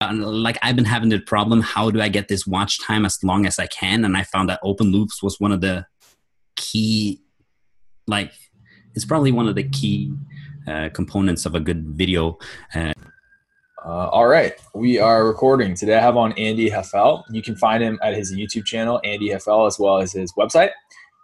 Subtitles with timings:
[0.00, 1.60] like I've been having the problem.
[1.60, 4.04] How do I get this watch time as long as I can?
[4.04, 5.86] And I found that open loops was one of the
[6.56, 7.22] key,
[8.06, 8.32] like,
[8.94, 10.12] it's probably one of the key
[10.68, 12.38] uh, components of a good video.
[12.74, 12.92] Uh,
[13.84, 15.96] uh, all right, we are recording today.
[15.96, 17.22] I have on Andy Hafell.
[17.30, 20.70] You can find him at his YouTube channel, Andy Hafell, as well as his website,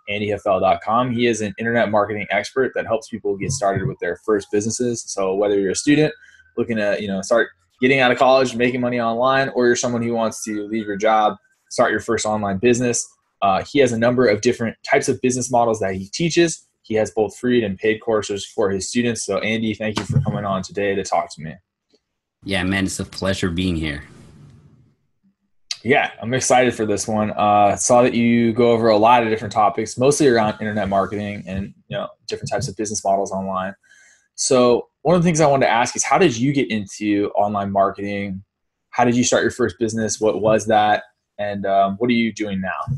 [0.08, 1.12] andyhafell.com.
[1.12, 5.02] He is an internet marketing expert that helps people get started with their first businesses.
[5.06, 6.14] So whether you're a student
[6.56, 7.48] looking to you know start
[7.82, 10.96] getting out of college, making money online, or you're someone who wants to leave your
[10.96, 11.36] job,
[11.68, 13.06] start your first online business,
[13.42, 16.68] uh, he has a number of different types of business models that he teaches.
[16.82, 19.26] He has both free and paid courses for his students.
[19.26, 21.54] So Andy, thank you for coming on today to talk to me.
[22.44, 24.04] Yeah, man, it's a pleasure being here.
[25.84, 27.32] Yeah, I'm excited for this one.
[27.32, 31.42] Uh, saw that you go over a lot of different topics, mostly around internet marketing
[31.46, 33.74] and you know different types of business models online.
[34.36, 37.30] So one of the things I wanted to ask is, how did you get into
[37.36, 38.42] online marketing?
[38.90, 40.20] How did you start your first business?
[40.20, 41.04] What was that?
[41.38, 42.96] And um, what are you doing now?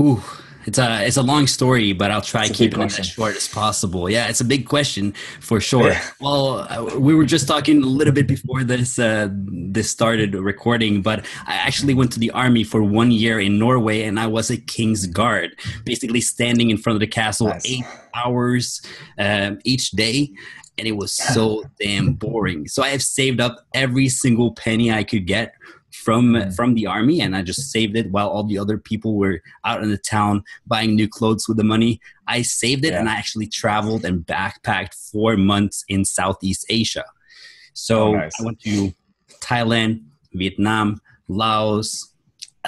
[0.00, 0.22] Ooh,
[0.64, 4.08] it's a it's a long story, but I'll try keeping it as short as possible.
[4.08, 5.88] Yeah, it's a big question for sure.
[5.88, 6.10] Yeah.
[6.20, 11.02] Well, uh, we were just talking a little bit before this uh, this started recording,
[11.02, 14.50] but I actually went to the army for one year in Norway, and I was
[14.50, 17.66] a king's guard, basically standing in front of the castle nice.
[17.66, 18.80] eight hours
[19.18, 20.30] um, each day,
[20.78, 22.68] and it was so damn boring.
[22.68, 25.54] So I have saved up every single penny I could get
[25.92, 26.54] from mm.
[26.54, 29.82] from the army and i just saved it while all the other people were out
[29.82, 33.00] in the town buying new clothes with the money i saved it yeah.
[33.00, 37.04] and i actually traveled and backpacked four months in southeast asia
[37.72, 38.40] so oh, nice.
[38.40, 38.92] i went to
[39.40, 40.02] thailand
[40.34, 42.07] vietnam laos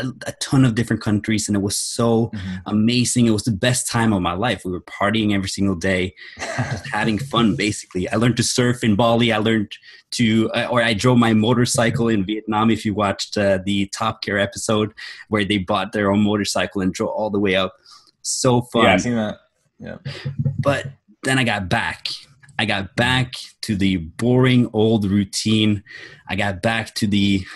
[0.01, 2.57] a, a, ton of different countries and it was so mm-hmm.
[2.67, 3.27] amazing.
[3.27, 4.63] It was the best time of my life.
[4.65, 8.09] We were partying every single day just having fun basically.
[8.09, 9.33] I learned to surf in bali.
[9.33, 9.73] I learned
[10.13, 14.23] to uh, or i drove my motorcycle in vietnam if you watched uh, the top
[14.23, 14.93] gear episode
[15.29, 17.75] where they bought their own motorcycle and drove all the way up.
[18.23, 18.85] So fun.
[18.85, 19.39] Yeah i seen that.
[19.79, 19.99] Yeah.
[20.59, 20.87] But
[21.23, 22.09] then i got back.
[22.59, 23.33] I got back
[23.63, 25.83] to the boring old routine.
[26.29, 27.47] I got back to the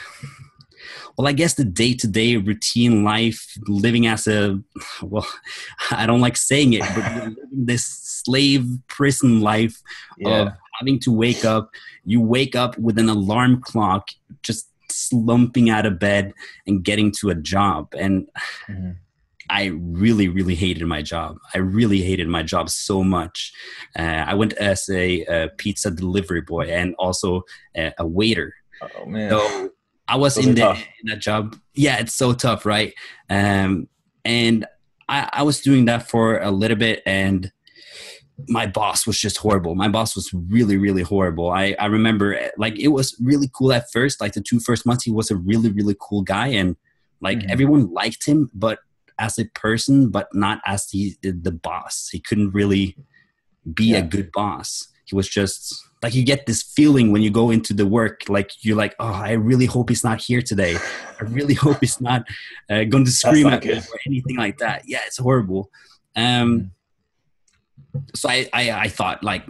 [1.17, 4.61] well, I guess the day to day routine life, living as a,
[5.03, 5.27] well,
[5.91, 9.81] I don't like saying it, but living this slave prison life
[10.19, 10.43] yeah.
[10.43, 10.49] of
[10.81, 11.71] having to wake up.
[12.05, 14.09] You wake up with an alarm clock,
[14.43, 16.33] just slumping out of bed
[16.67, 17.93] and getting to a job.
[17.99, 18.29] And
[18.69, 18.93] mm-hmm.
[19.51, 21.37] I really, really hated my job.
[21.55, 23.53] I really hated my job so much.
[23.99, 27.43] Uh, I went as a, a, pizza delivery boy and also
[27.77, 28.55] a, a waiter.
[28.83, 29.31] Oh man!
[29.31, 29.71] So
[30.07, 31.57] I was in, the, in, that job.
[31.75, 32.93] Yeah, it's so tough, right?
[33.31, 33.89] Um,
[34.25, 34.67] and
[35.09, 37.51] I, I was doing that for a little bit, and
[38.49, 39.75] my boss was just horrible.
[39.75, 41.51] My boss was really, really horrible.
[41.51, 44.21] I, I remember like it was really cool at first.
[44.21, 46.77] Like the two first months, he was a really, really cool guy, and
[47.21, 47.51] like mm-hmm.
[47.51, 48.81] everyone liked him, but
[49.19, 52.09] as a person, but not as the the boss.
[52.11, 52.97] He couldn't really
[53.73, 53.99] be yeah.
[53.99, 54.89] a good boss.
[55.05, 58.51] He was just like you get this feeling when you go into the work like
[58.61, 60.77] you're like oh i really hope he's not here today.
[61.19, 62.27] I really hope he's not
[62.69, 63.77] uh, going to scream at good.
[63.77, 64.83] me or anything like that.
[64.87, 65.71] Yeah it's horrible.
[66.15, 66.73] Um
[68.15, 69.45] so I, I i thought like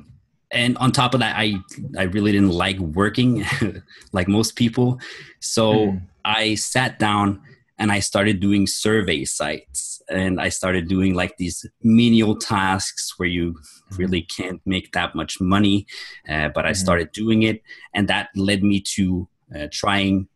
[0.53, 1.57] and on top of that i
[1.99, 3.45] i really didn't like working
[4.13, 5.01] like most people.
[5.41, 6.03] So mm.
[6.25, 7.43] i sat down
[7.79, 13.29] and I started doing survey sites and I started doing like these menial tasks where
[13.29, 13.97] you mm-hmm.
[13.97, 15.87] really can't make that much money.
[16.29, 16.85] Uh, but I mm-hmm.
[16.85, 17.63] started doing it
[17.95, 20.29] and that led me to uh, trying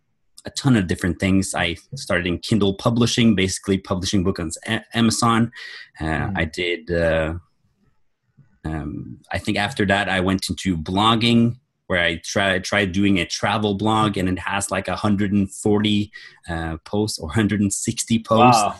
[0.44, 1.54] a ton of different things.
[1.54, 5.52] I started in Kindle publishing, basically publishing books on Amazon.
[6.00, 6.38] Uh, mm-hmm.
[6.38, 7.34] I did, uh,
[8.64, 11.56] um, I think after that, I went into blogging
[11.88, 16.12] where I try tried doing a travel blog and it has like 140
[16.48, 18.62] uh, posts or 160 posts.
[18.62, 18.76] Wow.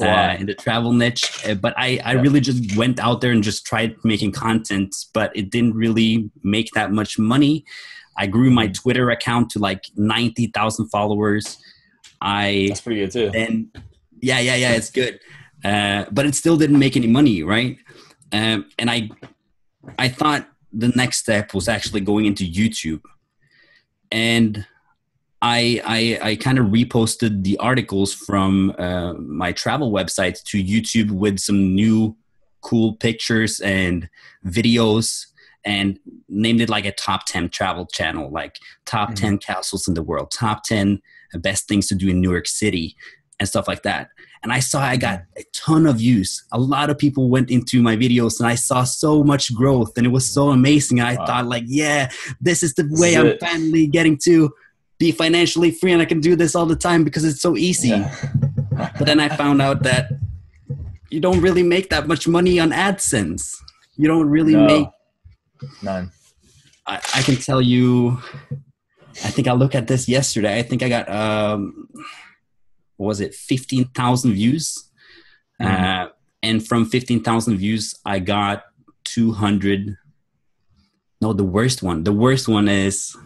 [0.00, 3.42] Uh, in the travel niche, uh, but I, I really just went out there and
[3.42, 7.64] just tried making content, but it didn't really make that much money.
[8.16, 11.58] I grew my Twitter account to like 90,000 followers.
[12.20, 13.30] I That's pretty good too.
[13.34, 13.68] And
[14.20, 15.20] yeah, yeah, yeah, it's good.
[15.64, 17.78] Uh, but it still didn't make any money, right?
[18.32, 19.10] Um, and I,
[19.98, 23.02] I thought the next step was actually going into YouTube,
[24.10, 24.66] and
[25.42, 31.10] I I, I kind of reposted the articles from uh, my travel website to YouTube
[31.10, 32.16] with some new
[32.60, 34.08] cool pictures and
[34.46, 35.26] videos
[35.64, 35.98] and
[36.28, 39.36] named it like a top 10 travel channel like top mm-hmm.
[39.36, 41.00] 10 castles in the world top 10
[41.34, 42.96] best things to do in new york city
[43.38, 44.08] and stuff like that
[44.42, 46.44] and I saw I got a ton of views.
[46.52, 50.06] A lot of people went into my videos, and I saw so much growth, and
[50.06, 51.00] it was so amazing.
[51.00, 51.26] I wow.
[51.26, 54.50] thought, like, yeah, this is the way I'm finally getting to
[54.98, 57.88] be financially free and I can do this all the time because it's so easy.
[57.88, 58.14] Yeah.
[58.98, 60.10] but then I found out that
[61.10, 63.56] you don't really make that much money on AdSense.
[63.96, 64.66] You don't really no.
[64.66, 64.88] make
[65.82, 66.10] none.
[66.86, 68.18] I, I, can tell you.
[69.24, 70.58] I think I looked at this yesterday.
[70.58, 71.88] I think I got um,
[72.96, 74.88] was it fifteen thousand views,
[75.60, 75.84] mm-hmm.
[75.84, 76.08] uh,
[76.42, 78.64] and from fifteen thousand views, I got
[79.04, 79.96] two hundred.
[81.20, 82.04] No, the worst one.
[82.04, 83.16] The worst one is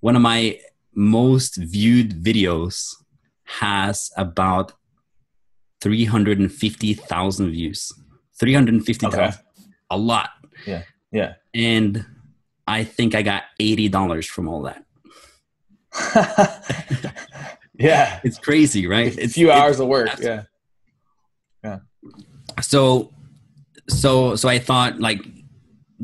[0.00, 0.58] one of my
[0.94, 2.94] most viewed videos
[3.44, 4.72] has about
[5.80, 7.92] 350,000 views.
[8.38, 9.20] 350,000.
[9.20, 9.36] Okay.
[9.90, 10.30] A lot.
[10.66, 10.82] Yeah.
[11.10, 11.34] Yeah.
[11.54, 12.04] And
[12.66, 14.84] I think I got $80 from all that.
[17.78, 18.20] yeah.
[18.24, 19.16] It's crazy, right?
[19.18, 20.18] It's a few hours of work.
[20.20, 20.44] Yeah.
[21.62, 21.80] Yeah.
[22.60, 23.12] So
[23.88, 25.20] so so I thought like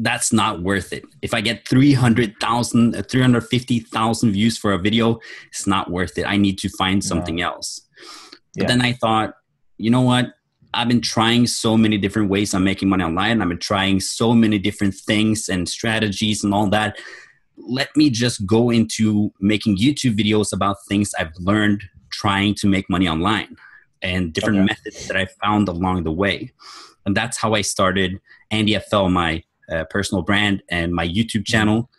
[0.03, 1.05] that's not worth it.
[1.23, 5.19] If I get 300,000, uh, 350,000 views for a video,
[5.49, 6.25] it's not worth it.
[6.25, 7.81] I need to find something else.
[8.55, 8.69] But yeah.
[8.69, 9.35] then I thought,
[9.77, 10.35] you know what?
[10.75, 13.41] I've been trying so many different ways on making money online.
[13.41, 16.99] I've been trying so many different things and strategies and all that.
[17.57, 22.89] Let me just go into making YouTube videos about things I've learned trying to make
[22.89, 23.57] money online
[24.03, 24.67] and different okay.
[24.67, 26.53] methods that I found along the way.
[27.05, 31.91] And that's how I started Andy Hafell, my uh, personal brand and my YouTube channel.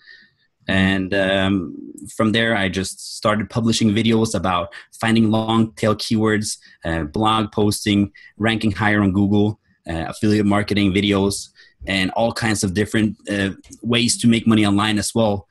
[0.67, 1.75] And um,
[2.15, 4.71] from there, I just started publishing videos about
[5.01, 11.49] finding long tail keywords, uh, blog posting, ranking higher on Google, uh, affiliate marketing videos,
[11.87, 13.51] and all kinds of different uh,
[13.81, 15.47] ways to make money online as well.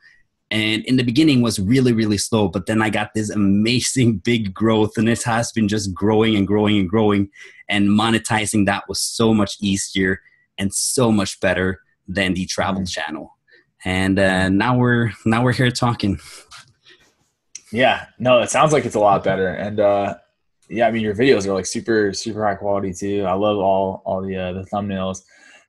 [0.51, 4.53] And in the beginning was really, really slow, but then I got this amazing big
[4.53, 7.29] growth and it has been just growing and growing and growing.
[7.67, 10.21] And monetizing that was so much easier
[10.57, 12.89] and so much better than the travel mm.
[12.89, 13.37] channel.
[13.85, 16.19] And uh, now we're now we're here talking.
[17.71, 19.47] Yeah, no, it sounds like it's a lot better.
[19.47, 20.15] And uh,
[20.69, 23.23] yeah, I mean your videos are like super super high quality too.
[23.23, 25.21] I love all all the uh, the thumbnails.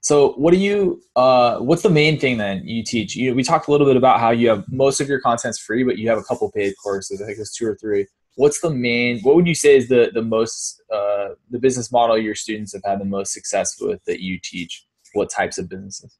[0.02, 3.14] So what do you uh, what's the main thing then you teach?
[3.14, 5.84] You we talked a little bit about how you have most of your content's free,
[5.84, 7.22] but you have a couple paid courses.
[7.22, 8.06] I think it's two or three.
[8.36, 9.20] What's the main?
[9.20, 12.82] What would you say is the the most uh, the business model your students have
[12.84, 14.86] had the most success with that you teach?
[15.12, 16.19] What types of businesses?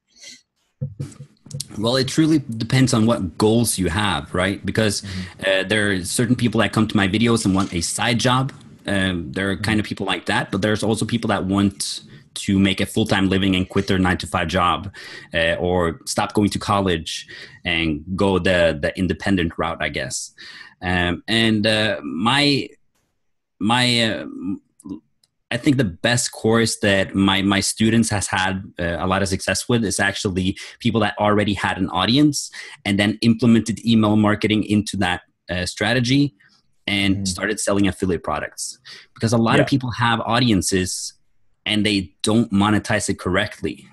[1.78, 4.64] Well, it truly depends on what goals you have, right?
[4.64, 5.40] Because mm-hmm.
[5.46, 8.52] uh, there are certain people that come to my videos and want a side job.
[8.86, 12.02] Um, there are kind of people like that, but there's also people that want
[12.34, 14.92] to make a full time living and quit their nine to five job,
[15.34, 17.26] uh, or stop going to college
[17.64, 20.32] and go the the independent route, I guess.
[20.80, 22.68] Um, and uh, my
[23.58, 24.26] my uh,
[25.52, 29.28] I think the best course that my my students has had uh, a lot of
[29.28, 32.50] success with is actually people that already had an audience
[32.84, 36.34] and then implemented email marketing into that uh, strategy
[36.86, 37.28] and mm.
[37.28, 38.78] started selling affiliate products
[39.14, 39.62] because a lot yeah.
[39.62, 41.14] of people have audiences
[41.66, 43.86] and they don't monetize it correctly.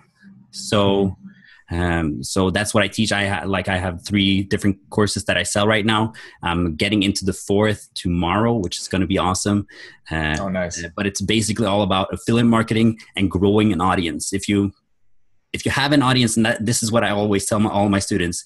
[0.51, 1.15] So mm
[1.69, 3.11] um, so that's what I teach.
[3.11, 6.13] I ha- like I have three different courses that I sell right now.
[6.41, 9.67] I'm getting into the fourth tomorrow, which is going to be awesome.
[10.09, 10.83] Uh, oh, nice!
[10.95, 14.31] But it's basically all about affiliate marketing and growing an audience.
[14.31, 14.73] If you
[15.51, 17.89] if you have an audience, and that, this is what I always tell my, all
[17.89, 18.45] my students: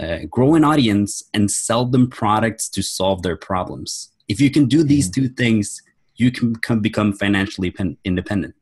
[0.00, 4.10] uh, grow an audience and sell them products to solve their problems.
[4.26, 5.22] If you can do these mm-hmm.
[5.22, 5.80] two things,
[6.16, 8.54] you can, become financially pen- independent.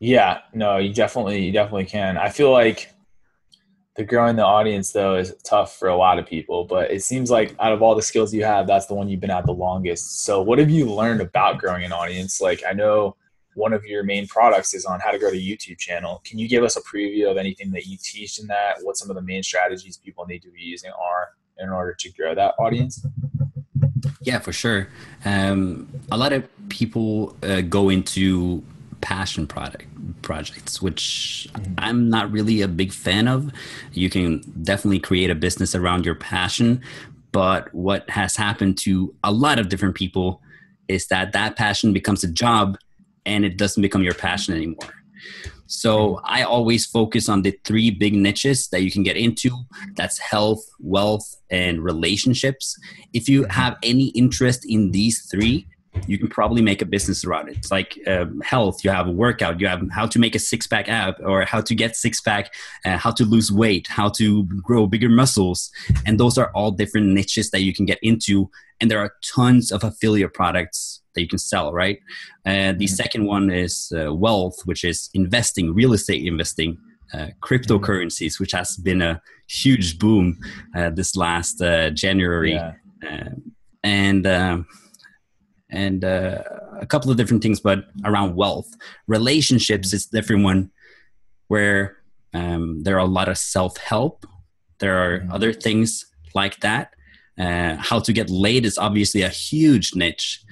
[0.00, 2.16] Yeah, no, you definitely you definitely can.
[2.16, 2.92] I feel like
[3.96, 7.30] the growing the audience though is tough for a lot of people, but it seems
[7.30, 9.52] like out of all the skills you have, that's the one you've been at the
[9.52, 10.24] longest.
[10.24, 12.40] So what have you learned about growing an audience?
[12.40, 13.16] Like I know
[13.54, 16.22] one of your main products is on how to grow a YouTube channel.
[16.24, 18.76] Can you give us a preview of anything that you teach in that?
[18.82, 22.12] What some of the main strategies people need to be using are in order to
[22.12, 23.04] grow that audience?
[24.22, 24.88] Yeah, for sure.
[25.24, 28.62] Um, a lot of people uh, go into
[29.00, 29.84] passion product
[30.22, 33.52] projects which i'm not really a big fan of.
[33.92, 36.82] You can definitely create a business around your passion
[37.32, 40.40] but what has happened to a lot of different people
[40.88, 42.78] is that that passion becomes a job
[43.26, 44.94] and it doesn't become your passion anymore.
[45.66, 49.50] So i always focus on the three big niches that you can get into.
[49.96, 52.76] That's health wealth and relationships.
[53.12, 53.50] If you mm-hmm.
[53.50, 55.66] have any interest in these three
[56.06, 57.56] you can probably make a business around it.
[57.56, 58.84] It's like uh, health.
[58.84, 59.60] You have a workout.
[59.60, 62.54] You have how to make a six pack app, or how to get six pack,
[62.84, 65.70] uh, how to lose weight, how to grow bigger muscles,
[66.04, 68.50] and those are all different niches that you can get into.
[68.80, 71.72] And there are tons of affiliate products that you can sell.
[71.72, 71.98] Right.
[72.46, 72.86] Uh, the mm-hmm.
[72.86, 76.78] second one is uh, wealth, which is investing, real estate investing.
[77.12, 80.38] uh, cryptocurrencies, which has been a huge boom
[80.74, 82.72] uh, this last uh, January, yeah.
[83.08, 83.30] Uh,
[83.84, 84.66] and um,
[85.70, 86.42] and uh,
[86.80, 88.68] a couple of different things, but around wealth,
[89.06, 90.70] relationships is different one,
[91.48, 91.98] where
[92.34, 94.26] um, there are a lot of self help.
[94.78, 95.32] There are mm-hmm.
[95.32, 96.94] other things like that.
[97.38, 100.42] Uh, how to get laid is obviously a huge niche.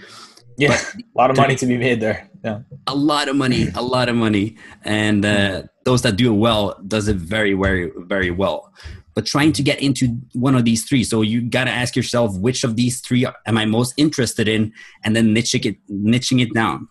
[0.58, 2.30] Yeah, a lot of money to be made there.
[2.44, 6.36] Yeah, a lot of money, a lot of money, and uh, those that do it
[6.36, 8.72] well does it very, very, very well.
[9.16, 12.38] But trying to get into one of these three, so you got to ask yourself
[12.38, 16.54] which of these three am I most interested in, and then niching it, niching it
[16.54, 16.88] down.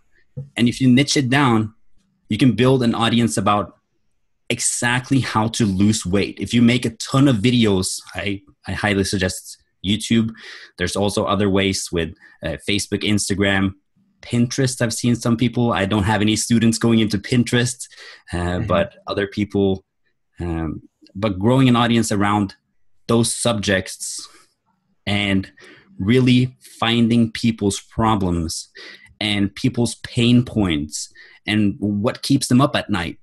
[0.58, 1.74] And if you niche it down,
[2.28, 3.78] you can build an audience about
[4.50, 6.38] exactly how to lose weight.
[6.40, 10.32] If you make a ton of videos, I, I highly suggest YouTube.
[10.78, 13.74] There's also other ways with uh, Facebook, Instagram,
[14.22, 14.82] Pinterest.
[14.82, 15.72] I've seen some people.
[15.72, 17.88] I don't have any students going into Pinterest,
[18.34, 18.68] uh, mm-hmm.
[18.68, 19.86] but other people.
[20.40, 20.82] Um,
[21.16, 22.56] but growing an audience around
[23.08, 24.28] those subjects
[25.06, 25.52] and
[25.98, 28.70] really finding people's problems
[29.22, 31.12] and people's pain points
[31.48, 33.18] and what keeps them up at night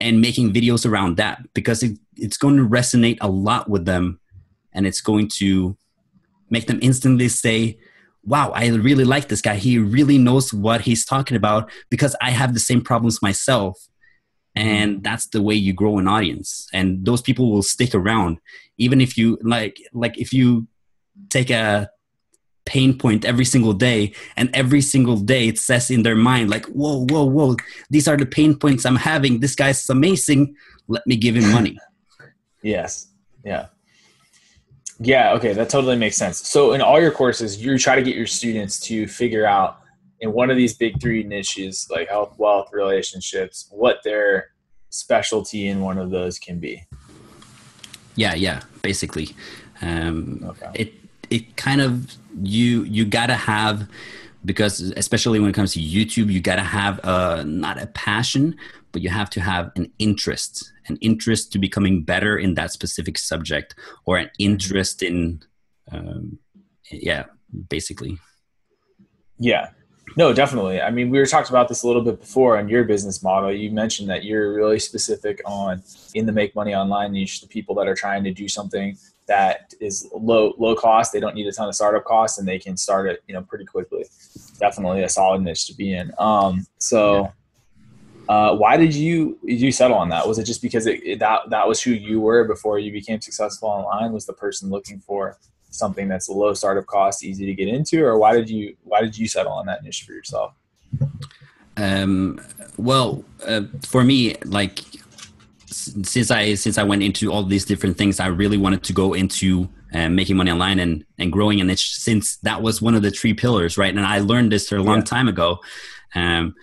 [0.00, 4.20] and making videos around that because it, it's going to resonate a lot with them
[4.72, 5.76] and it's going to
[6.50, 7.78] make them instantly say
[8.24, 9.56] wow i really like this guy.
[9.56, 13.76] He really knows what he's talking about because i have the same problems myself
[14.56, 14.68] Mm-hmm.
[14.68, 16.68] and that's the way you grow an audience.
[16.72, 18.38] And those people will stick around.
[18.78, 20.68] Even if you like like if you
[21.28, 21.90] take a
[22.64, 26.64] pain point every single day and every single day it says in their mind like
[26.66, 27.54] whoa whoa whoa
[27.90, 29.40] these are the pain points i'm having.
[29.40, 30.54] This guy's amazing.
[30.88, 31.78] Let me give him money.
[32.62, 33.08] Yes.
[33.44, 33.66] Yeah.
[34.98, 36.38] Yeah okay that totally makes sense.
[36.48, 39.80] So in all your courses you try to get your students to figure out
[40.20, 44.50] in one of these big three niches like health wealth relationships what their
[44.90, 46.82] specialty in one of those can be.
[48.16, 49.34] Yeah yeah basically.
[49.82, 50.70] Um, okay.
[50.74, 50.94] it
[51.30, 53.88] it kind of you you gotta have
[54.44, 58.56] because especially when it comes to youtube you gotta have a not a passion
[58.92, 63.16] but you have to have an interest an interest to becoming better in that specific
[63.18, 65.40] subject or an interest in
[65.90, 66.38] um,
[66.90, 67.24] yeah
[67.68, 68.18] basically.
[69.38, 69.70] Yeah
[70.16, 72.84] no definitely i mean we were talking about this a little bit before on your
[72.84, 75.82] business model you mentioned that you're really specific on
[76.14, 79.74] in the make money online niche the people that are trying to do something that
[79.80, 81.12] is low low cost.
[81.12, 83.42] They don't need a ton of startup costs, and they can start it you know
[83.42, 84.04] pretty quickly.
[84.58, 86.12] Definitely a solid niche to be in.
[86.18, 87.32] Um, so.
[88.26, 90.26] Uh, why did you did you settle on that?
[90.26, 93.20] Was it just because it, it, that that was who you were before you became
[93.20, 94.14] successful online?
[94.14, 95.36] Was the person looking for
[95.74, 99.00] something that's a low startup cost, easy to get into, or why did you why
[99.00, 100.54] did you settle on that niche for yourself?
[101.76, 102.40] Um,
[102.76, 104.80] well, uh, for me, like
[105.66, 109.14] since I since I went into all these different things, I really wanted to go
[109.14, 113.02] into uh, making money online and and growing and niche since that was one of
[113.02, 113.94] the three pillars, right?
[113.94, 115.04] And I learned this a long yeah.
[115.04, 115.58] time ago.
[116.14, 116.54] Um,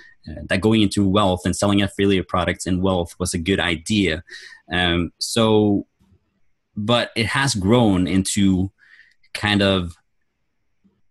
[0.49, 4.23] that going into wealth and selling affiliate products in wealth was a good idea.
[4.71, 5.87] Um, so,
[6.77, 8.71] but it has grown into
[9.33, 9.95] kind of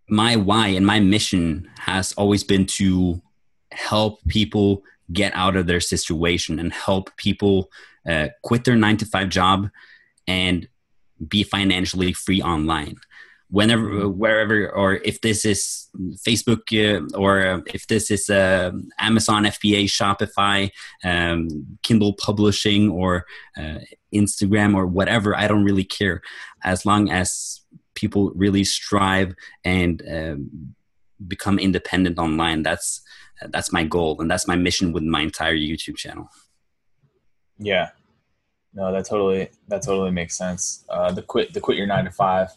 [0.09, 3.21] my why and my mission has always been to
[3.71, 7.69] help people get out of their situation and help people
[8.07, 9.69] uh, quit their nine to five job
[10.27, 10.67] and
[11.27, 12.95] be financially free online.
[13.49, 15.89] Whenever wherever or if this is
[16.25, 20.69] facebook uh, or if this is uh, amazon fba shopify
[21.03, 21.49] um,
[21.83, 23.25] kindle publishing or
[23.57, 23.79] uh,
[24.15, 26.21] instagram or whatever i don't really care.
[26.63, 27.59] As long as
[27.95, 30.75] people really strive and um,
[31.27, 33.01] become independent online that's
[33.49, 36.29] that's my goal and that's my mission with my entire youtube channel
[37.61, 37.89] yeah.
[38.73, 40.85] No, that totally that totally makes sense.
[40.89, 42.49] Uh, the quit the quit your nine to five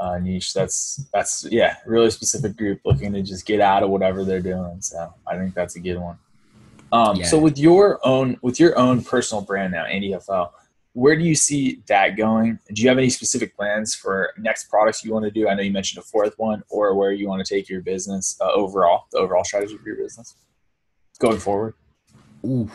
[0.00, 0.54] uh, niche.
[0.54, 4.80] That's that's yeah, really specific group looking to just get out of whatever they're doing.
[4.80, 6.18] So I think that's a good one.
[6.92, 7.26] Um, yeah.
[7.26, 10.50] So with your own with your own personal brand now, Andy Hafell,
[10.94, 12.58] where do you see that going?
[12.72, 15.48] Do you have any specific plans for next products you want to do?
[15.48, 18.36] I know you mentioned a fourth one, or where you want to take your business
[18.40, 20.34] uh, overall, the overall strategy for your business
[21.18, 21.74] going forward.
[22.44, 22.70] Ooh,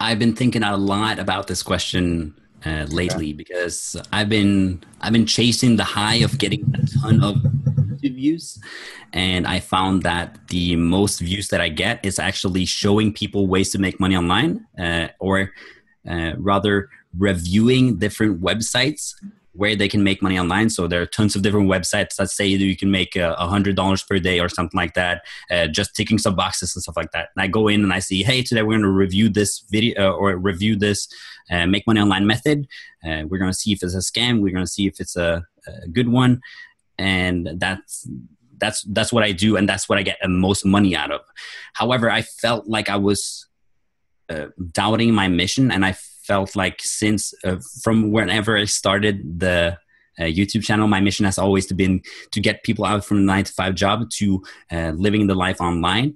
[0.00, 5.26] I've been thinking a lot about this question uh, lately because I've been I've been
[5.26, 7.36] chasing the high of getting a ton of
[8.00, 8.58] views,
[9.12, 13.70] and I found that the most views that I get is actually showing people ways
[13.70, 15.52] to make money online, uh, or
[16.08, 19.14] uh, rather reviewing different websites
[19.54, 20.70] where they can make money online.
[20.70, 24.02] So there are tons of different websites that say you can make a hundred dollars
[24.02, 27.28] per day or something like that, uh, just ticking some boxes and stuff like that.
[27.36, 30.08] And I go in and I see, hey, today we're going to review this video
[30.08, 31.06] uh, or review this
[31.50, 32.66] uh, make money online method.
[33.04, 34.40] Uh, we're going to see if it's a scam.
[34.40, 36.40] We're going to see if it's a, a good one,
[36.98, 38.08] and that's
[38.58, 41.20] that's that's what I do, and that's what I get the most money out of.
[41.74, 43.46] However, I felt like I was
[44.28, 49.78] uh, doubting my mission, and I felt like since uh, from whenever I started the
[50.18, 52.02] uh, YouTube channel, my mission has always been
[52.32, 55.60] to get people out from a nine to five job to uh, living the life
[55.60, 56.14] online.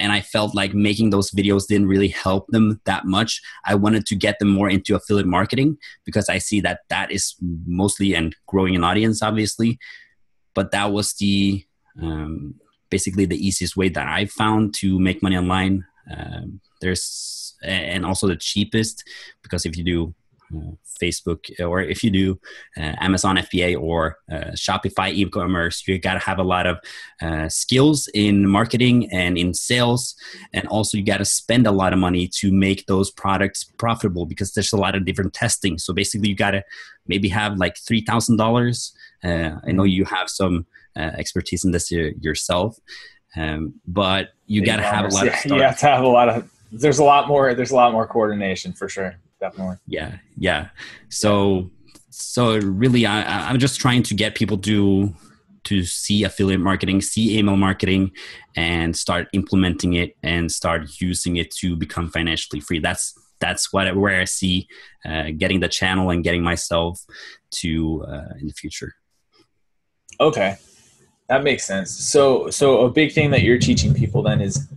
[0.00, 3.40] And I felt like making those videos didn't really help them that much.
[3.64, 7.34] I wanted to get them more into affiliate marketing because I see that that is
[7.40, 9.78] mostly and growing an audience, obviously.
[10.54, 11.64] But that was the
[12.00, 12.54] um,
[12.90, 15.84] basically the easiest way that I found to make money online.
[16.10, 19.04] Um, there's and also the cheapest
[19.42, 20.14] because if you do
[20.54, 22.40] uh, Facebook or if you do
[22.76, 26.78] uh, Amazon FBA or uh, Shopify e-commerce, you got to have a lot of
[27.22, 30.14] uh, skills in marketing and in sales,
[30.52, 34.26] and also you got to spend a lot of money to make those products profitable
[34.26, 35.78] because there's a lot of different testing.
[35.78, 36.62] So basically, you got to
[37.06, 38.94] maybe have like three thousand dollars.
[39.22, 42.78] Uh, I know you have some uh, expertise in this yourself,
[43.36, 45.26] um, but you got to have a lot.
[45.26, 46.50] Yeah, you have to have a lot of.
[46.72, 47.54] There's a lot more.
[47.54, 49.16] There's a lot more coordination for sure.
[49.40, 49.76] Definitely.
[49.86, 50.68] Yeah, yeah.
[51.08, 51.70] So,
[52.10, 55.14] so really, I, I'm just trying to get people to
[55.64, 58.12] to see affiliate marketing, see email marketing,
[58.54, 62.78] and start implementing it and start using it to become financially free.
[62.78, 64.68] That's that's what where I see
[65.04, 67.04] uh, getting the channel and getting myself
[67.50, 68.94] to uh, in the future.
[70.20, 70.56] Okay,
[71.28, 71.90] that makes sense.
[71.90, 74.68] So, so a big thing that you're teaching people then is,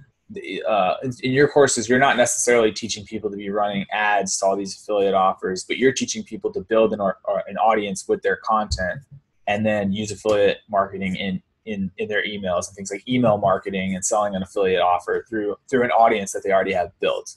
[0.67, 4.55] uh, in your courses, you're not necessarily teaching people to be running ads to all
[4.55, 9.01] these affiliate offers, but you're teaching people to build an, an audience with their content,
[9.47, 13.93] and then use affiliate marketing in in in their emails and things like email marketing
[13.95, 17.35] and selling an affiliate offer through through an audience that they already have built.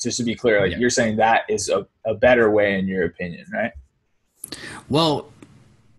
[0.00, 0.78] Just to be clear, like yeah.
[0.78, 3.72] you're saying that is a, a better way in your opinion, right?
[4.88, 5.28] Well,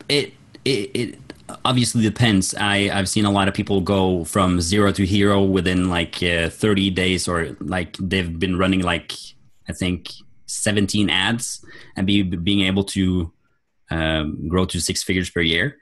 [0.08, 1.29] it it, it
[1.66, 2.56] obviously depends.
[2.56, 6.50] I I've seen a lot of people go from zero to hero within like uh,
[6.50, 9.14] 30 days, or like they've been running like
[9.68, 10.10] I think
[10.48, 11.64] 17 ads
[11.96, 13.32] and be being able to
[13.92, 15.78] um, grow to six figures per year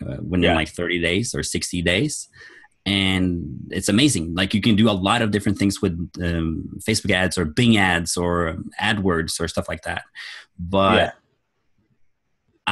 [0.00, 0.54] uh, within yeah.
[0.54, 2.28] like 30 days or 60 days.
[2.84, 4.34] And it's amazing.
[4.34, 7.76] Like you can do a lot of different things with um, Facebook ads or Bing
[7.76, 10.02] ads or AdWords or stuff like that.
[10.58, 11.12] But yeah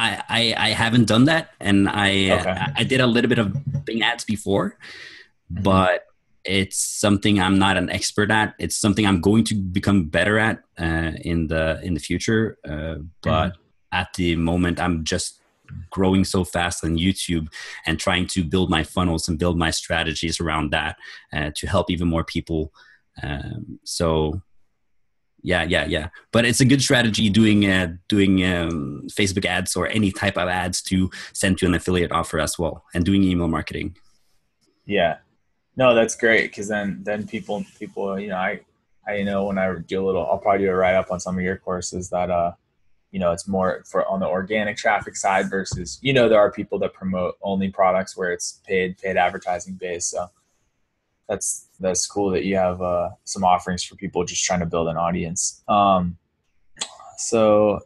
[0.01, 2.49] I, I, I haven't done that, and I okay.
[2.49, 4.77] I, I did a little bit of Bing ads before,
[5.51, 5.63] mm-hmm.
[5.63, 6.05] but
[6.43, 8.55] it's something I'm not an expert at.
[8.57, 12.57] It's something I'm going to become better at uh, in the in the future.
[12.67, 13.99] Uh, but mm-hmm.
[13.99, 15.39] at the moment, I'm just
[15.89, 17.47] growing so fast on YouTube
[17.85, 20.97] and trying to build my funnels and build my strategies around that
[21.31, 22.73] uh, to help even more people.
[23.21, 24.41] Um, so
[25.43, 26.09] yeah yeah yeah.
[26.31, 30.47] But it's a good strategy doing uh, doing um, facebook ads or any type of
[30.47, 33.97] ads to send to an affiliate offer as well and doing email marketing.
[34.85, 35.17] Yeah.
[35.77, 38.59] No that's great because then then people people you know i
[39.07, 41.43] i know when i do a little i'll probably do a write-up on some of
[41.43, 42.51] your courses that uh
[43.11, 46.51] you know it's more for on the organic traffic side versus you know there are
[46.51, 50.27] people that promote only products where it's paid paid advertising based so
[51.31, 54.89] that's that's cool that you have uh, some offerings for people just trying to build
[54.89, 55.63] an audience.
[55.69, 56.17] Um,
[57.17, 57.79] so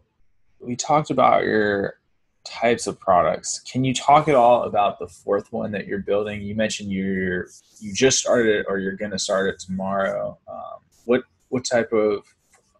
[0.59, 1.99] we talked about your
[2.43, 3.59] types of products.
[3.59, 6.41] Can you talk at all about the fourth one that you're building?
[6.41, 7.47] You mentioned you're
[7.79, 10.39] you just started it or you're going to start it tomorrow.
[10.47, 12.23] Um, what what type of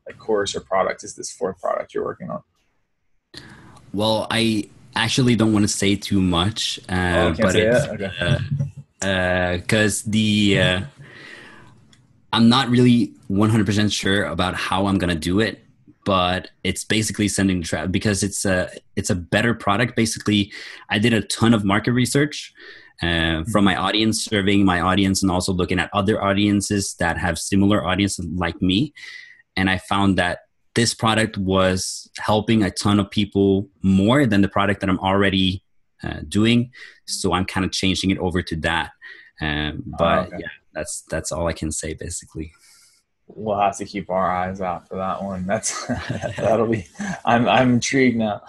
[0.07, 2.41] like course or product is this fourth product you're working on?
[3.93, 8.11] Well, I actually don't want to say too much, uh, oh, but it's, okay.
[8.19, 8.39] uh,
[8.99, 10.81] because uh, the uh,
[12.33, 15.63] I'm not really 100% sure about how I'm gonna do it,
[16.05, 19.95] but it's basically sending traffic because it's a it's a better product.
[19.95, 20.51] Basically,
[20.89, 22.53] I did a ton of market research.
[23.03, 27.37] Uh, from my audience, surveying my audience, and also looking at other audiences that have
[27.37, 28.93] similar audiences like me,
[29.57, 30.39] and I found that
[30.75, 35.61] this product was helping a ton of people more than the product that I'm already
[36.03, 36.71] uh, doing.
[37.05, 38.91] So I'm kind of changing it over to that.
[39.41, 40.37] Um, oh, but oh, okay.
[40.39, 42.53] yeah, that's that's all I can say basically.
[43.27, 45.45] We'll have to keep our eyes out for that one.
[45.47, 45.87] That's
[46.37, 46.85] that'll be.
[47.25, 48.41] I'm I'm intrigued now.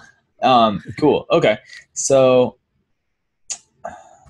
[0.43, 1.27] Um, cool.
[1.31, 1.59] Okay,
[1.95, 2.59] so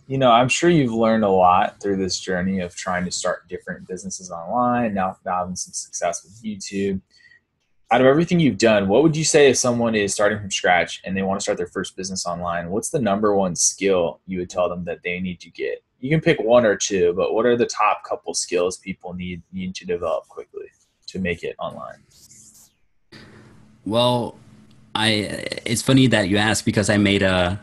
[0.06, 3.48] you know, I'm sure you've learned a lot through this journey of trying to start
[3.48, 4.94] different businesses online.
[4.94, 7.00] Now, now having some success with YouTube.
[7.90, 11.00] Out of everything you've done, what would you say if someone is starting from scratch
[11.04, 12.70] and they want to start their first business online?
[12.70, 15.84] What's the number one skill you would tell them that they need to get?
[16.00, 19.42] You can pick one or two, but what are the top couple skills people need
[19.52, 20.66] need to develop quickly
[21.06, 22.02] to make it online?
[23.84, 24.36] Well,
[24.94, 25.08] I
[25.64, 27.60] it's funny that you ask because I made a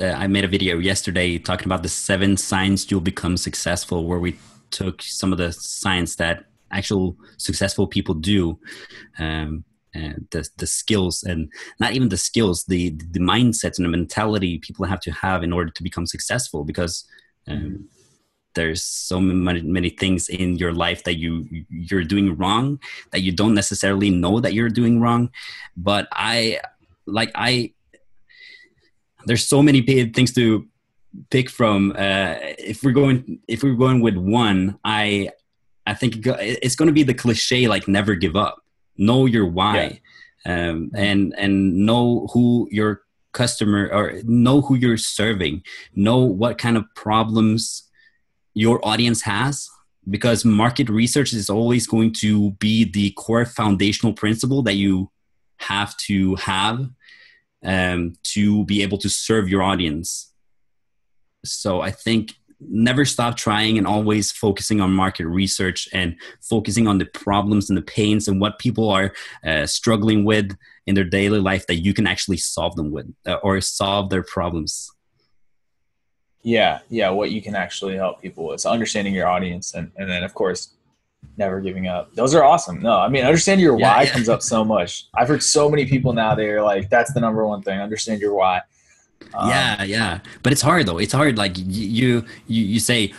[0.00, 4.38] I made a video yesterday talking about the seven signs you'll become successful, where we
[4.70, 6.44] took some of the signs that
[6.76, 8.58] actual successful people do
[9.18, 9.64] um,
[9.96, 14.58] and the, the skills and not even the skills the the mindsets and the mentality
[14.58, 17.04] people have to have in order to become successful because
[17.48, 17.82] um, mm-hmm.
[18.54, 22.78] there's so many, many things in your life that you you're doing wrong
[23.12, 25.30] that you don't necessarily know that you're doing wrong
[25.76, 26.60] but i
[27.06, 27.72] like i
[29.26, 30.66] there's so many things to
[31.30, 32.34] pick from uh,
[32.72, 35.30] if we're going if we're going with one i
[35.86, 38.62] I think it's going to be the cliche like never give up.
[38.96, 40.00] Know your why,
[40.44, 40.70] yeah.
[40.70, 45.62] um, and and know who your customer or know who you're serving.
[45.94, 47.88] Know what kind of problems
[48.54, 49.68] your audience has
[50.08, 55.10] because market research is always going to be the core foundational principle that you
[55.58, 56.88] have to have
[57.64, 60.32] um, to be able to serve your audience.
[61.44, 66.98] So I think never stop trying and always focusing on market research and focusing on
[66.98, 69.12] the problems and the pains and what people are
[69.44, 73.34] uh, struggling with in their daily life that you can actually solve them with uh,
[73.42, 74.90] or solve their problems.
[76.42, 78.60] Yeah yeah what you can actually help people with.
[78.60, 80.70] So understanding your audience and, and then of course
[81.36, 82.14] never giving up.
[82.14, 82.80] Those are awesome.
[82.80, 84.12] No i mean understand your yeah, why yeah.
[84.12, 85.08] comes up so much.
[85.14, 88.34] I've heard so many people now they're like that's the number one thing understand your
[88.34, 88.62] why
[89.34, 90.98] um, yeah, yeah, but it's hard though.
[90.98, 91.36] It's hard.
[91.36, 93.12] Like you, you, you say,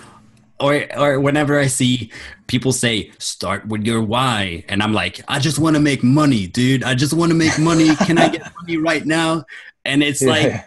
[0.60, 2.12] or or whenever I see
[2.48, 6.48] people say start with your why, and I'm like, I just want to make money,
[6.48, 6.84] dude.
[6.84, 7.96] I just want to make money.
[7.98, 9.46] Can I get money right now?
[9.86, 10.30] And it's yeah.
[10.30, 10.66] like,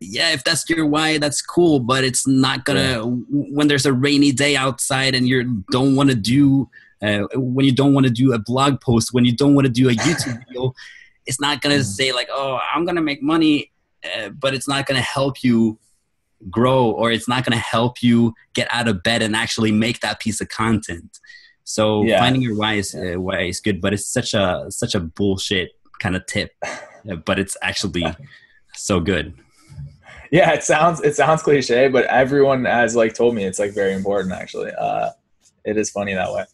[0.00, 1.80] yeah, if that's your why, that's cool.
[1.80, 3.02] But it's not gonna yeah.
[3.30, 6.68] when there's a rainy day outside and you don't want to do
[7.02, 9.72] uh, when you don't want to do a blog post, when you don't want to
[9.72, 10.74] do a YouTube video.
[11.26, 11.84] It's not gonna mm.
[11.84, 13.70] say like, "Oh, I'm gonna make money
[14.04, 15.78] uh, but it's not going to help you
[16.50, 20.00] grow or it's not going to help you get out of bed and actually make
[20.00, 21.18] that piece of content.
[21.64, 22.18] So yeah.
[22.18, 25.72] finding your why is uh, why is good but it's such a such a bullshit
[25.98, 28.04] kind of tip uh, but it's actually
[28.74, 29.34] so good.
[30.30, 33.92] Yeah it sounds it sounds cliche but everyone has like told me it's like very
[33.92, 34.72] important actually.
[34.72, 35.10] Uh
[35.64, 36.44] it is funny that way.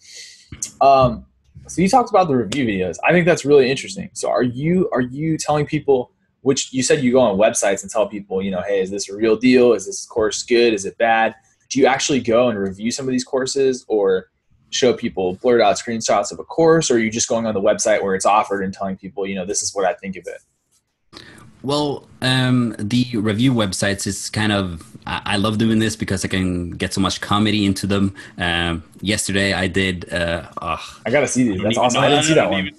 [0.81, 1.27] Um
[1.69, 2.97] so you talked about the review videos.
[3.05, 4.11] I think that's really interesting.
[4.15, 6.11] So are you are you telling people
[6.45, 9.09] which you said you go on websites and tell people, you know, hey, is this
[9.09, 9.73] a real deal?
[9.73, 10.75] Is this course good?
[10.75, 11.35] Is it bad?
[11.71, 14.29] Do you actually go and review some of these courses or
[14.69, 17.63] show people blurred out screenshots of a course or are you just going on the
[17.63, 20.27] website where it's offered and telling people, you know, this is what I think of
[20.27, 21.23] it?
[21.63, 26.29] Well, um, the review websites is kind of I, I, love doing this because I
[26.29, 28.15] can get so much comedy into them.
[28.37, 30.13] Um, yesterday I did.
[30.13, 31.63] Uh, oh, I gotta see these.
[31.63, 32.03] That's awesome.
[32.03, 32.71] I didn't see that one.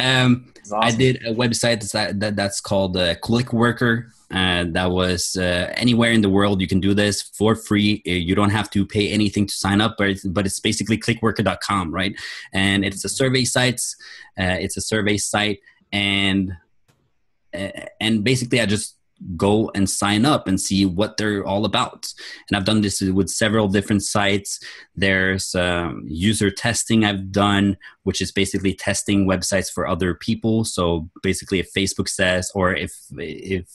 [0.00, 0.94] Um, awesome.
[0.94, 4.10] I did a website that's, that, that's called uh, ClickWorker.
[4.30, 8.00] Uh, that was uh, anywhere in the world you can do this for free.
[8.06, 10.96] Uh, you don't have to pay anything to sign up, but it's, but it's basically
[10.96, 12.14] clickworker.com, right?
[12.52, 13.80] And it's a survey site.
[14.38, 15.58] Uh, it's a survey site,
[15.92, 16.52] and
[17.52, 18.96] uh, and basically I just
[19.36, 22.12] go and sign up and see what they're all about.
[22.48, 24.58] And I've done this with several different sites.
[24.94, 30.64] There's um, user testing I've done, which is basically testing websites for other people.
[30.64, 33.68] So basically, if Facebook says, or if if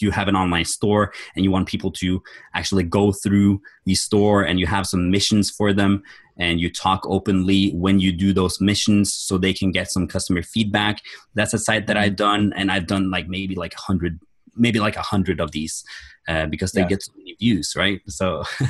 [0.00, 2.22] you have an online store and you want people to
[2.54, 6.02] actually go through the store and you have some missions for them
[6.38, 10.42] and you talk openly when you do those missions so they can get some customer
[10.42, 11.02] feedback
[11.34, 14.18] that's a site that i've done and i've done like maybe like 100
[14.56, 15.84] maybe like a hundred of these
[16.28, 16.88] uh, because they yeah.
[16.88, 18.00] get so many views, right?
[18.08, 18.44] So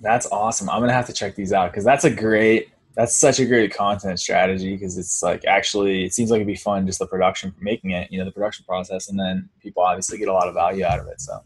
[0.00, 0.70] that's awesome.
[0.70, 2.70] I'm gonna have to check these out because that's a great.
[2.94, 6.54] That's such a great content strategy because it's like actually it seems like it'd be
[6.54, 10.16] fun just the production making it, you know, the production process, and then people obviously
[10.16, 11.20] get a lot of value out of it.
[11.20, 11.42] So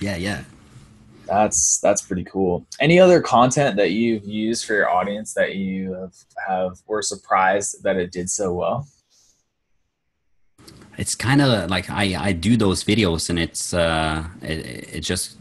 [0.00, 0.44] yeah, yeah,
[1.26, 2.64] that's that's pretty cool.
[2.78, 6.14] Any other content that you've used for your audience that you have,
[6.46, 8.86] have were surprised that it did so well?
[10.98, 15.36] It's kind of like I, I do those videos and it's uh it, it just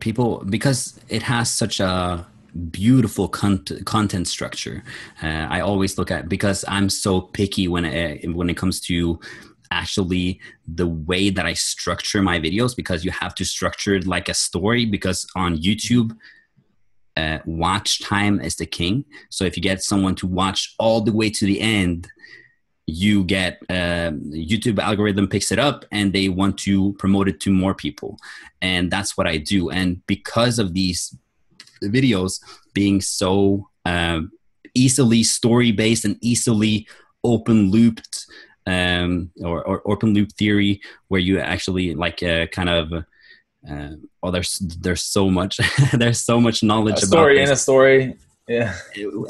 [0.00, 2.26] people because it has such a
[2.70, 4.82] beautiful con- content structure
[5.22, 9.18] uh, i always look at because i'm so picky when it, when it comes to
[9.70, 14.28] actually the way that i structure my videos because you have to structure it like
[14.28, 16.16] a story because on youtube
[17.16, 19.04] uh, watch time is the king.
[19.30, 22.08] So if you get someone to watch all the way to the end,
[22.86, 27.50] you get uh, YouTube algorithm picks it up and they want to promote it to
[27.50, 28.18] more people,
[28.60, 29.70] and that's what I do.
[29.70, 31.16] And because of these
[31.82, 32.40] videos
[32.72, 34.20] being so uh,
[34.74, 36.86] easily story based and easily
[37.22, 38.26] open looped
[38.66, 42.92] um, or, or, open loop theory, where you actually like uh, kind of
[43.70, 43.90] uh,
[44.22, 45.58] oh, there's there's so much
[45.92, 48.16] there's so much knowledge a story about in a story.
[48.48, 48.74] Yeah.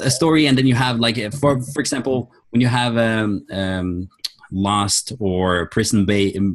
[0.01, 4.07] A story and then you have like for for example when you have um, um
[4.49, 6.05] lost or prison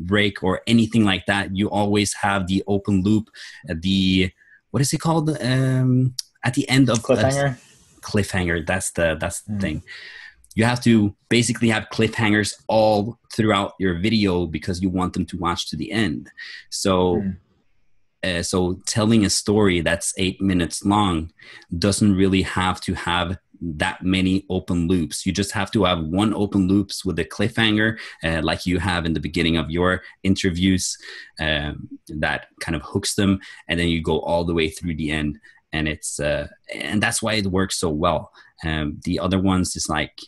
[0.06, 3.28] break or anything like that you always have the open loop
[3.68, 4.30] uh, the
[4.70, 5.28] what is it called?
[5.42, 7.50] Um at the end of cliffhanger?
[7.50, 7.54] Uh,
[8.00, 8.66] cliffhanger.
[8.66, 9.60] That's the that's the mm.
[9.60, 9.82] thing.
[10.54, 15.36] You have to basically have cliffhangers all throughout your video because you want them to
[15.36, 16.30] watch to the end.
[16.70, 17.36] So mm
[18.22, 21.32] uh, so telling a story that's eight minutes long
[21.78, 25.26] doesn't really have to have that many open loops.
[25.26, 29.04] You just have to have one open loops with a cliffhanger, uh, like you have
[29.04, 30.96] in the beginning of your interviews,
[31.38, 35.10] um, that kind of hooks them, and then you go all the way through the
[35.10, 35.38] end.
[35.72, 38.32] And it's uh, and that's why it works so well.
[38.64, 40.18] Um, the other ones is like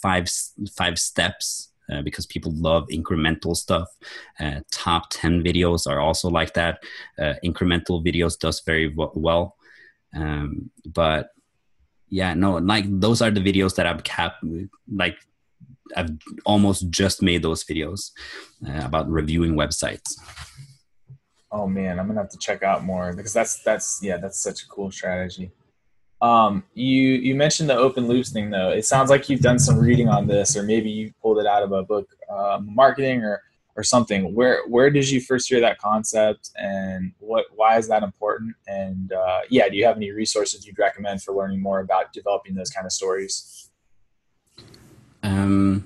[0.00, 0.28] five
[0.76, 3.88] five steps uh, because people love incremental stuff.
[4.38, 6.82] Uh, top 10 videos are also like that.
[7.18, 9.56] Uh, incremental videos does very well.
[10.14, 11.30] Um, but
[12.10, 14.44] yeah, no, like those are the videos that I've kept,
[14.92, 15.16] like
[15.96, 16.10] I've
[16.44, 18.10] almost just made those videos
[18.66, 20.18] uh, about reviewing websites.
[21.52, 24.62] Oh man, I'm gonna have to check out more because that's that's yeah, that's such
[24.62, 25.52] a cool strategy.
[26.20, 28.70] Um, you you mentioned the open loops thing though.
[28.70, 31.62] It sounds like you've done some reading on this, or maybe you pulled it out
[31.62, 33.42] of a book, um, marketing or
[33.80, 34.34] or something.
[34.34, 38.54] Where where did you first hear that concept, and what why is that important?
[38.66, 42.54] And uh, yeah, do you have any resources you'd recommend for learning more about developing
[42.54, 43.70] those kind of stories?
[45.22, 45.84] Um,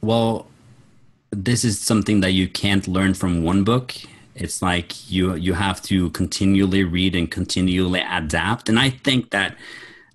[0.00, 0.46] well,
[1.30, 3.94] this is something that you can't learn from one book
[4.34, 9.56] it's like you you have to continually read and continually adapt and i think that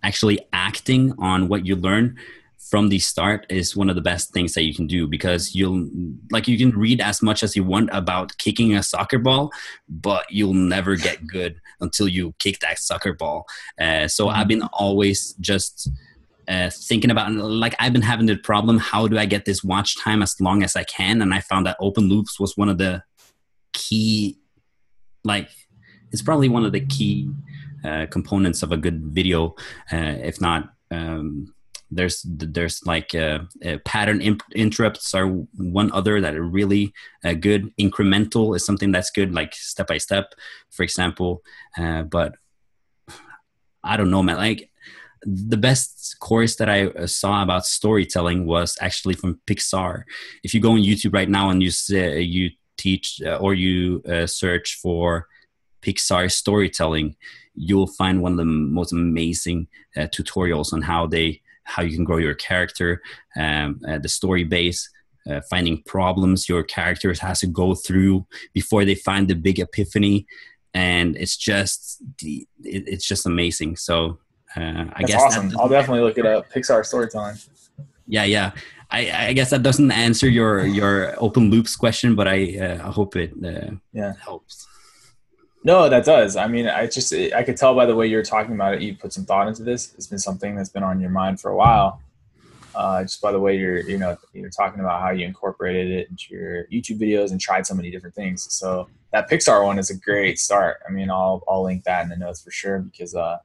[0.04, 2.18] actually acting on what you learn
[2.60, 5.90] from the start is one of the best things that you can do because you'll
[6.32, 9.50] like you can read as much as you want about kicking a soccer ball
[9.88, 13.46] but you'll never get good until you kick that soccer ball
[13.80, 15.90] uh, so i've been always just
[16.48, 18.80] uh, thinking about like I've been having the problem.
[18.80, 21.22] How do I get this watch time as long as I can?
[21.22, 23.04] And I found that open loops was one of the
[23.74, 24.38] key
[25.24, 25.50] like
[26.12, 27.30] it's probably one of the key
[27.86, 29.56] uh, components of a good video
[29.92, 31.54] uh, if not um,
[31.92, 37.34] there's there's like uh, uh pattern imp- interrupts are one other that are really uh,
[37.34, 37.74] good.
[37.78, 40.34] Incremental is something that's good like step by step
[40.70, 41.44] for example.
[41.78, 42.36] Uh, but
[43.84, 44.38] i don't know man.
[44.38, 44.70] Like
[45.24, 50.04] the best course that I saw about storytelling was actually from Pixar.
[50.44, 54.02] If you go on YouTube right now and you say, you teach uh, or you
[54.08, 55.28] uh, search for
[55.82, 57.16] Pixar storytelling,
[57.54, 62.04] you'll find one of the most amazing uh, tutorials on how they how you can
[62.04, 63.02] grow your character,
[63.38, 64.90] um, uh, the story base,
[65.30, 70.26] uh, finding problems your characters has to go through before they find the big epiphany,
[70.74, 73.76] and it's just it, it's just amazing.
[73.76, 74.20] So
[74.56, 75.52] uh, I That's guess awesome.
[75.60, 76.52] I'll definitely look it up.
[76.52, 77.38] Pixar storytelling.
[78.08, 78.52] Yeah, yeah.
[78.92, 82.92] I, I, guess that doesn't answer your your open loops question, but I uh, I
[82.92, 84.68] hope it uh, yeah helps.
[85.64, 86.36] No, that does.
[86.36, 88.96] I mean, I just I could tell by the way you're talking about it, you
[88.96, 89.94] put some thought into this.
[89.96, 92.02] It's been something that's been on your mind for a while.
[92.76, 96.10] Uh, just by the way you're you know you're talking about how you incorporated it
[96.10, 98.48] into your YouTube videos and tried so many different things.
[98.54, 100.78] So that Pixar one is a great start.
[100.88, 103.40] I mean, I'll I'll link that in the notes for sure because uh,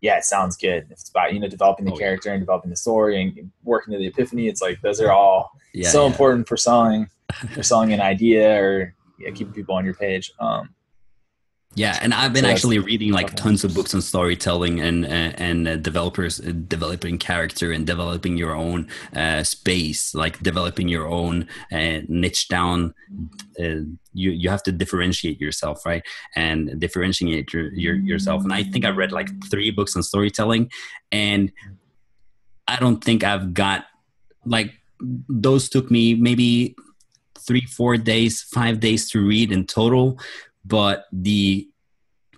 [0.00, 0.84] yeah, it sounds good.
[0.84, 2.34] If it's about you know developing the oh, character yeah.
[2.34, 5.88] and developing the story and working to the epiphany, it's like those are all yeah,
[5.88, 6.10] so yeah.
[6.10, 7.08] important for selling,
[7.54, 8.94] for selling an idea or
[9.34, 10.32] keeping people on your page.
[10.40, 10.74] Um,
[11.76, 15.32] yeah, and I've been so actually reading like tons of books on storytelling and uh,
[15.36, 21.06] and uh, developers uh, developing character and developing your own uh, space, like developing your
[21.06, 22.92] own uh, niche down.
[23.56, 26.02] Uh, you you have to differentiate yourself, right?
[26.34, 28.42] And differentiate your, your yourself.
[28.42, 30.72] And I think I read like three books on storytelling,
[31.12, 31.52] and
[32.66, 33.84] I don't think I've got
[34.44, 34.72] like
[35.28, 36.74] those took me maybe
[37.38, 40.18] three, four days, five days to read in total
[40.70, 41.68] but the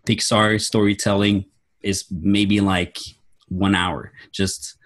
[0.07, 1.45] Pixar storytelling
[1.83, 2.99] is maybe like
[3.49, 4.13] one hour.
[4.33, 4.77] Just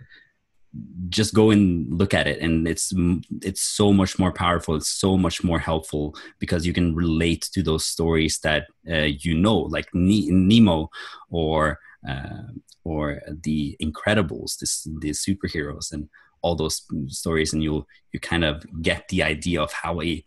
[1.08, 2.92] just go and look at it and it's
[3.40, 7.62] it's so much more powerful it's so much more helpful because you can relate to
[7.62, 10.90] those stories that uh, you know like nemo
[11.30, 12.42] or uh,
[12.84, 16.10] or the incredibles the superheroes and
[16.42, 20.22] all those stories and you'll you kind of get the idea of how a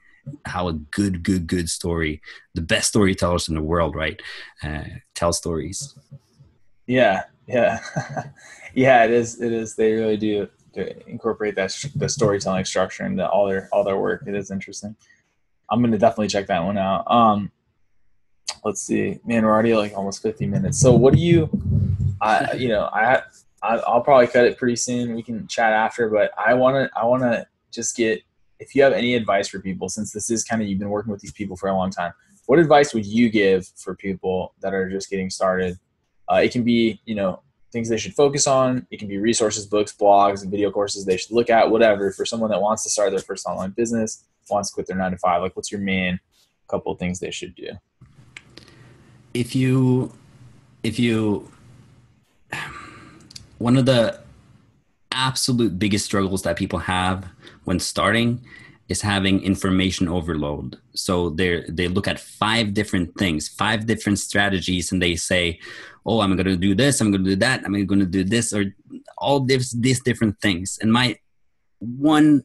[0.45, 2.21] how a good good good story
[2.55, 4.21] the best storytellers in the world right?
[4.63, 4.83] Uh,
[5.15, 5.97] tell stories.
[6.87, 7.79] Yeah yeah.
[8.75, 9.75] Yeah it is it is.
[9.75, 10.47] They really do
[11.07, 14.23] incorporate that the storytelling structure into all their all their work.
[14.27, 14.95] It is interesting.
[15.71, 17.09] I'm gonna definitely check that one out.
[17.11, 17.51] Um
[18.63, 19.19] let's see.
[19.25, 20.79] Man we're already like almost 50 minutes.
[20.79, 21.49] So what do you
[22.21, 23.21] i you know i
[23.63, 25.15] i'll probably cut it pretty soon.
[25.15, 28.21] We can chat after but i want to i want to just get
[28.59, 31.11] if you have any advice for people, since this is kind of you've been working
[31.11, 32.13] with these people for a long time,
[32.45, 35.79] what advice would you give for people that are just getting started?
[36.31, 37.41] Uh, it can be, you know,
[37.71, 38.85] things they should focus on.
[38.91, 42.11] It can be resources, books, blogs, and video courses they should look at, whatever.
[42.11, 45.11] For someone that wants to start their first online business, wants to quit their nine
[45.11, 46.19] to five, like what's your main
[46.67, 47.69] couple of things they should do?
[49.33, 50.11] If you,
[50.83, 51.51] if you,
[53.59, 54.19] one of the
[55.11, 57.27] absolute biggest struggles that people have
[57.65, 58.41] when starting
[58.89, 60.77] is having information overload.
[60.95, 65.59] So they they look at five different things, five different strategies, and they say,
[66.05, 66.99] "Oh, I'm going to do this.
[66.99, 67.63] I'm going to do that.
[67.63, 68.65] I'm going to do this," or
[69.17, 70.79] all this these different things.
[70.81, 71.17] And my
[71.79, 72.43] one,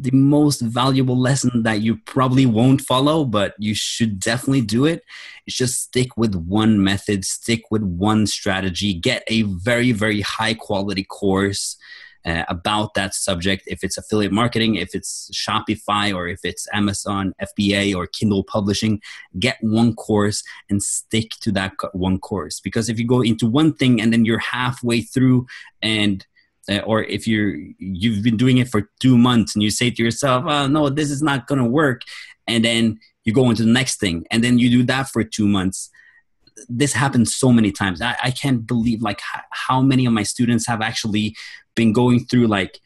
[0.00, 5.02] the most valuable lesson that you probably won't follow, but you should definitely do it,
[5.46, 10.54] is just stick with one method, stick with one strategy, get a very very high
[10.54, 11.76] quality course
[12.24, 13.64] uh, about that subject.
[13.66, 19.00] If it's affiliate marketing if it's shopify or if it's amazon fba or kindle publishing
[19.38, 22.60] get one course and stick to that one course.
[22.60, 25.46] Because if you go into one thing and then you're halfway through
[25.82, 26.26] and
[26.68, 30.02] Uh, or if you're you've been doing it for two months and you say to
[30.02, 32.02] yourself oh, no this is not going to work
[32.46, 35.48] and then you go into the next thing and then you do that for two
[35.48, 35.90] months
[36.68, 38.00] this happens so many times.
[38.00, 41.36] I, I can't believe like how many of my students have actually
[41.74, 42.80] been going through like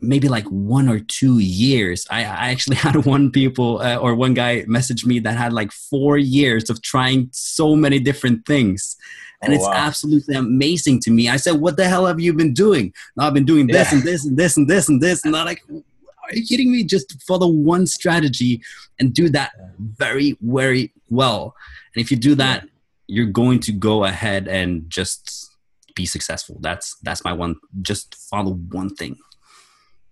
[0.00, 2.06] maybe like one or two years.
[2.10, 5.72] I, I actually had one people uh, or one guy message me that had like
[5.72, 8.96] four years of trying so many different things.
[9.42, 9.72] And oh, it's wow.
[9.74, 11.28] absolutely amazing to me.
[11.28, 12.92] I said, What the hell have you been doing?
[13.16, 13.98] No, I've been doing this yeah.
[13.98, 15.24] and this and this and this and this.
[15.24, 16.84] And I'm like, Are you kidding me?
[16.84, 18.62] Just follow one strategy
[18.98, 21.54] and do that very, very well.
[21.94, 22.66] And if you do that,
[23.08, 25.50] you're going to go ahead and just
[25.94, 26.56] be successful.
[26.60, 27.56] That's that's my one.
[27.82, 29.16] Just follow one thing.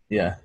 [0.08, 0.36] Yeah,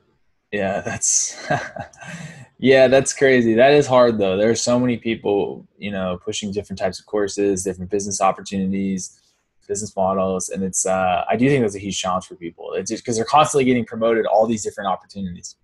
[0.52, 1.48] yeah, that's
[2.60, 3.54] yeah, that's crazy.
[3.54, 4.38] That is hard though.
[4.38, 9.19] There are so many people, you know, pushing different types of courses, different business opportunities,
[9.67, 10.86] business models, and it's.
[10.86, 12.74] Uh, I do think that's a huge challenge for people.
[12.74, 15.56] It's just because they're constantly getting promoted all these different opportunities.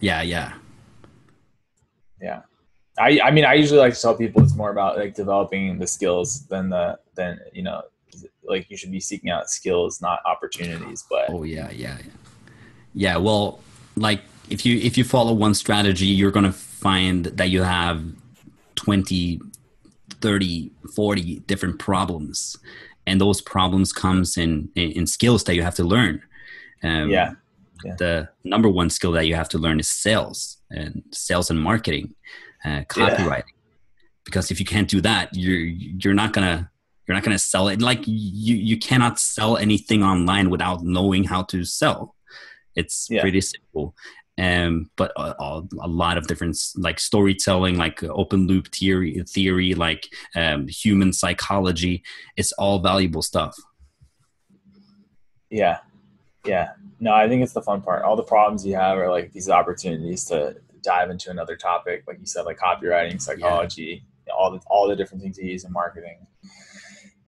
[0.00, 0.54] Yeah, yeah,
[2.20, 2.42] yeah.
[2.98, 5.86] I, I mean, I usually like to tell people it's more about like developing the
[5.86, 7.82] skills than the than you know,
[8.44, 11.04] like you should be seeking out skills, not opportunities.
[11.08, 12.12] But oh yeah, yeah, yeah.
[12.98, 13.60] Yeah well,
[13.96, 18.02] like if you if you follow one strategy, you're gonna find that you have
[18.74, 19.40] 20,
[20.20, 22.56] 30, 40 different problems,
[23.06, 26.22] and those problems comes in in, in skills that you have to learn.
[26.82, 27.34] Um, yeah.
[27.84, 27.94] yeah.
[27.98, 32.14] The number one skill that you have to learn is sales and sales and marketing
[32.64, 33.68] uh, copywriting yeah.
[34.24, 36.70] because if you can't do that you're you're not gonna
[37.06, 41.42] you're not gonna sell it like you you cannot sell anything online without knowing how
[41.42, 42.14] to sell
[42.78, 43.20] it's yeah.
[43.20, 43.94] pretty simple
[44.40, 45.34] um, but a,
[45.80, 52.02] a, lot of different like storytelling like open loop theory theory like um, human psychology
[52.36, 53.56] it's all valuable stuff
[55.50, 55.78] yeah
[56.44, 59.32] yeah no i think it's the fun part all the problems you have are like
[59.32, 64.32] these opportunities to dive into another topic, like you said, like copywriting, psychology, yeah.
[64.32, 66.26] all the all the different things you use in marketing.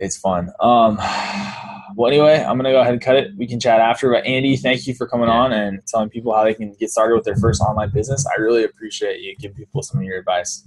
[0.01, 0.51] It's fun.
[0.59, 0.97] Um,
[1.95, 3.37] well, anyway, I'm gonna go ahead and cut it.
[3.37, 4.11] We can chat after.
[4.11, 5.35] But Andy, thank you for coming yeah.
[5.35, 8.27] on and telling people how they can get started with their first online business.
[8.27, 10.67] I really appreciate you giving people some of your advice.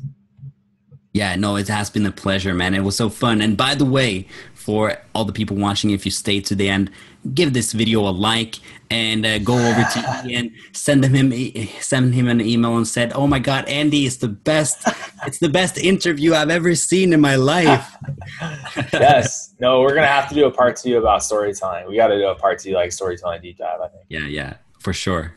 [1.13, 2.73] Yeah, no, it has been a pleasure, man.
[2.73, 3.39] It was so fun.
[3.41, 6.89] And by the way, for all the people watching, if you stay to the end,
[7.35, 8.55] give this video a like
[8.89, 11.31] and uh, go over to Ian, send him
[11.79, 14.87] send him an email and said, "Oh my God, Andy is the best.
[15.27, 17.95] It's the best interview I've ever seen in my life."
[18.93, 19.53] yes.
[19.59, 21.87] No, we're gonna have to do a part two about storytelling.
[21.87, 23.81] We got to do a part two like storytelling deep dive.
[23.81, 24.05] I think.
[24.09, 25.35] Yeah, yeah, for sure.